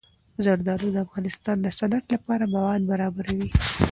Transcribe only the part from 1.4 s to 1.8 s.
د